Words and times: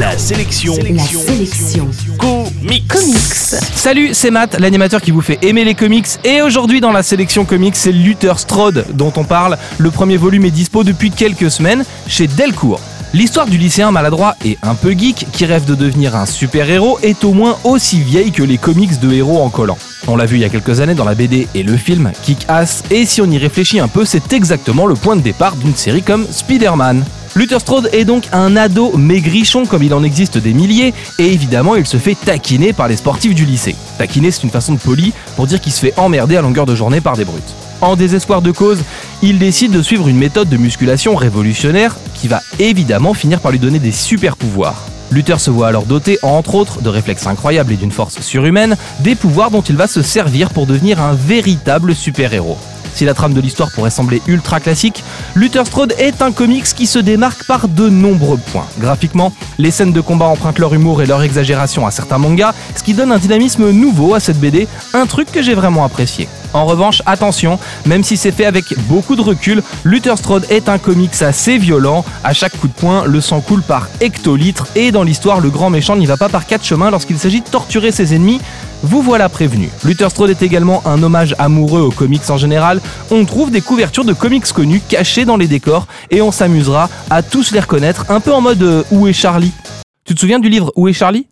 La 0.00 0.16
sélection. 0.16 0.74
La 0.94 1.02
sélection. 1.02 1.86
Comics. 2.18 2.88
Comics. 2.88 3.60
Salut, 3.74 4.14
c'est 4.14 4.30
Matt, 4.30 4.58
l'animateur 4.58 5.02
qui 5.02 5.10
vous 5.10 5.20
fait 5.20 5.38
aimer 5.42 5.62
les 5.62 5.74
comics. 5.74 6.06
Et 6.24 6.40
aujourd'hui, 6.40 6.80
dans 6.80 6.90
la 6.90 7.02
sélection 7.02 7.44
comics, 7.44 7.76
c'est 7.76 7.92
Luther 7.92 8.38
Strode 8.38 8.86
dont 8.94 9.12
on 9.16 9.24
parle. 9.24 9.58
Le 9.76 9.90
premier 9.90 10.16
volume 10.16 10.46
est 10.46 10.50
dispo 10.50 10.84
depuis 10.84 11.10
quelques 11.10 11.50
semaines 11.50 11.84
chez 12.06 12.28
Delcourt. 12.28 12.80
L'histoire 13.12 13.44
du 13.44 13.58
lycéen 13.58 13.90
maladroit 13.90 14.36
et 14.42 14.56
un 14.62 14.74
peu 14.74 14.92
geek 14.92 15.26
qui 15.32 15.44
rêve 15.44 15.66
de 15.66 15.74
devenir 15.74 16.16
un 16.16 16.24
super-héros 16.24 16.98
est 17.02 17.22
au 17.22 17.34
moins 17.34 17.58
aussi 17.64 18.00
vieille 18.00 18.32
que 18.32 18.42
les 18.42 18.56
comics 18.56 18.98
de 19.00 19.12
héros 19.12 19.42
en 19.42 19.50
collant. 19.50 19.76
On 20.08 20.16
l'a 20.16 20.24
vu 20.24 20.36
il 20.36 20.40
y 20.40 20.46
a 20.46 20.48
quelques 20.48 20.80
années 20.80 20.94
dans 20.94 21.04
la 21.04 21.14
BD 21.14 21.46
et 21.54 21.62
le 21.62 21.76
film 21.76 22.10
Kick-Ass, 22.22 22.84
et 22.90 23.04
si 23.04 23.20
on 23.20 23.30
y 23.30 23.36
réfléchit 23.36 23.80
un 23.80 23.88
peu, 23.88 24.06
c'est 24.06 24.32
exactement 24.32 24.86
le 24.86 24.94
point 24.94 25.16
de 25.16 25.20
départ 25.20 25.56
d'une 25.56 25.76
série 25.76 26.02
comme 26.02 26.26
Spider-Man. 26.26 27.04
Luther 27.40 27.58
Strode 27.58 27.88
est 27.94 28.04
donc 28.04 28.28
un 28.32 28.54
ado 28.54 28.94
maigrichon 28.98 29.64
comme 29.64 29.82
il 29.82 29.94
en 29.94 30.02
existe 30.02 30.36
des 30.36 30.52
milliers, 30.52 30.92
et 31.18 31.32
évidemment 31.32 31.74
il 31.74 31.86
se 31.86 31.96
fait 31.96 32.14
taquiner 32.14 32.74
par 32.74 32.86
les 32.86 32.96
sportifs 32.96 33.34
du 33.34 33.46
lycée. 33.46 33.76
Taquiner 33.96 34.30
c'est 34.30 34.42
une 34.42 34.50
façon 34.50 34.74
de 34.74 34.78
poli 34.78 35.14
pour 35.36 35.46
dire 35.46 35.58
qu'il 35.58 35.72
se 35.72 35.80
fait 35.80 35.94
emmerder 35.98 36.36
à 36.36 36.42
longueur 36.42 36.66
de 36.66 36.74
journée 36.74 37.00
par 37.00 37.16
des 37.16 37.24
brutes. 37.24 37.54
En 37.80 37.96
désespoir 37.96 38.42
de 38.42 38.50
cause, 38.50 38.82
il 39.22 39.38
décide 39.38 39.72
de 39.72 39.80
suivre 39.80 40.08
une 40.08 40.18
méthode 40.18 40.50
de 40.50 40.58
musculation 40.58 41.14
révolutionnaire 41.14 41.96
qui 42.12 42.28
va 42.28 42.42
évidemment 42.58 43.14
finir 43.14 43.40
par 43.40 43.52
lui 43.52 43.58
donner 43.58 43.78
des 43.78 43.90
super 43.90 44.36
pouvoirs. 44.36 44.84
Luther 45.10 45.40
se 45.40 45.50
voit 45.50 45.68
alors 45.68 45.86
doté, 45.86 46.18
entre 46.20 46.54
autres, 46.54 46.82
de 46.82 46.90
réflexes 46.90 47.26
incroyables 47.26 47.72
et 47.72 47.76
d'une 47.76 47.90
force 47.90 48.20
surhumaine, 48.20 48.76
des 48.98 49.14
pouvoirs 49.14 49.50
dont 49.50 49.62
il 49.62 49.76
va 49.76 49.86
se 49.86 50.02
servir 50.02 50.50
pour 50.50 50.66
devenir 50.66 51.00
un 51.00 51.14
véritable 51.14 51.94
super-héros. 51.94 52.58
Si 53.00 53.06
la 53.06 53.14
trame 53.14 53.32
de 53.32 53.40
l'histoire 53.40 53.70
pourrait 53.70 53.88
sembler 53.88 54.20
ultra 54.26 54.60
classique, 54.60 55.02
Luther 55.34 55.66
Strode 55.66 55.94
est 55.96 56.20
un 56.20 56.32
comics 56.32 56.66
qui 56.66 56.86
se 56.86 56.98
démarque 56.98 57.46
par 57.46 57.66
de 57.66 57.88
nombreux 57.88 58.36
points. 58.36 58.66
Graphiquement, 58.78 59.32
les 59.56 59.70
scènes 59.70 59.94
de 59.94 60.02
combat 60.02 60.26
empruntent 60.26 60.58
leur 60.58 60.74
humour 60.74 61.00
et 61.00 61.06
leur 61.06 61.22
exagération 61.22 61.86
à 61.86 61.92
certains 61.92 62.18
mangas, 62.18 62.52
ce 62.76 62.82
qui 62.82 62.92
donne 62.92 63.10
un 63.10 63.16
dynamisme 63.16 63.70
nouveau 63.70 64.12
à 64.12 64.20
cette 64.20 64.38
BD, 64.38 64.68
un 64.92 65.06
truc 65.06 65.32
que 65.32 65.40
j'ai 65.40 65.54
vraiment 65.54 65.82
apprécié. 65.82 66.28
En 66.52 66.66
revanche, 66.66 67.00
attention, 67.06 67.58
même 67.86 68.02
si 68.02 68.16
c'est 68.16 68.32
fait 68.32 68.44
avec 68.44 68.78
beaucoup 68.80 69.16
de 69.16 69.22
recul, 69.22 69.62
Luther 69.84 70.18
Strode 70.18 70.44
est 70.50 70.68
un 70.68 70.78
comics 70.78 71.22
assez 71.22 71.58
violent. 71.58 72.04
À 72.24 72.34
chaque 72.34 72.56
coup 72.58 72.68
de 72.68 72.72
poing, 72.72 73.04
le 73.04 73.20
sang 73.20 73.40
coule 73.40 73.62
par 73.62 73.88
hectolitres 74.00 74.66
et 74.74 74.90
dans 74.90 75.04
l'histoire, 75.04 75.40
le 75.40 75.48
grand 75.48 75.70
méchant 75.70 75.96
n'y 75.96 76.06
va 76.06 76.16
pas 76.16 76.28
par 76.28 76.46
quatre 76.46 76.64
chemins 76.64 76.90
lorsqu'il 76.90 77.18
s'agit 77.18 77.40
de 77.40 77.48
torturer 77.48 77.92
ses 77.92 78.14
ennemis. 78.14 78.40
Vous 78.82 79.02
voilà 79.02 79.28
prévenu. 79.28 79.68
Luther 79.84 80.10
Strode 80.10 80.30
est 80.30 80.42
également 80.42 80.82
un 80.86 81.02
hommage 81.02 81.34
amoureux 81.38 81.82
aux 81.82 81.90
comics 81.90 82.28
en 82.30 82.38
général. 82.38 82.80
On 83.10 83.24
trouve 83.24 83.50
des 83.50 83.60
couvertures 83.60 84.04
de 84.04 84.14
comics 84.14 84.50
connus 84.52 84.80
cachées 84.88 85.24
dans 85.24 85.36
les 85.36 85.48
décors 85.48 85.86
et 86.10 86.22
on 86.22 86.32
s'amusera 86.32 86.88
à 87.10 87.22
tous 87.22 87.52
les 87.52 87.60
reconnaître, 87.60 88.06
un 88.08 88.20
peu 88.20 88.32
en 88.32 88.40
mode 88.40 88.62
euh, 88.62 88.82
Où 88.90 89.06
est 89.06 89.12
Charlie? 89.12 89.52
Tu 90.04 90.14
te 90.14 90.20
souviens 90.20 90.38
du 90.38 90.48
livre 90.48 90.72
Où 90.76 90.88
est 90.88 90.94
Charlie? 90.94 91.26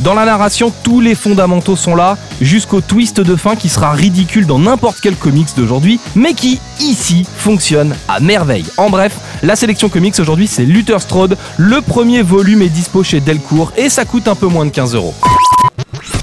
Dans 0.00 0.14
la 0.14 0.24
narration, 0.24 0.72
tous 0.82 1.00
les 1.00 1.14
fondamentaux 1.14 1.76
sont 1.76 1.94
là, 1.94 2.18
jusqu'au 2.40 2.80
twist 2.80 3.20
de 3.20 3.36
fin 3.36 3.54
qui 3.54 3.68
sera 3.68 3.92
ridicule 3.92 4.44
dans 4.46 4.58
n'importe 4.58 4.98
quel 5.00 5.14
comics 5.14 5.48
d'aujourd'hui, 5.56 6.00
mais 6.16 6.34
qui, 6.34 6.60
ici, 6.80 7.24
fonctionne 7.36 7.94
à 8.08 8.18
merveille. 8.18 8.66
En 8.76 8.90
bref, 8.90 9.16
la 9.42 9.54
sélection 9.54 9.88
comics 9.88 10.18
aujourd'hui 10.18 10.48
c'est 10.48 10.64
Luther 10.64 11.00
Strode, 11.00 11.38
le 11.58 11.80
premier 11.80 12.22
volume 12.22 12.62
est 12.62 12.68
dispo 12.68 13.02
chez 13.04 13.20
Delcourt 13.20 13.72
et 13.76 13.88
ça 13.88 14.04
coûte 14.04 14.26
un 14.26 14.34
peu 14.34 14.46
moins 14.46 14.66
de 14.66 14.70
15 14.70 14.94
euros. 14.96 15.14